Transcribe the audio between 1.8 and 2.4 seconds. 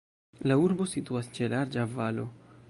valo.